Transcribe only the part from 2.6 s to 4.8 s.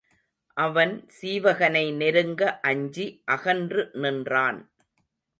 அஞ்சி அகன்று நின்றான்.